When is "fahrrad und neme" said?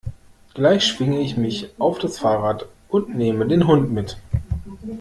2.17-3.45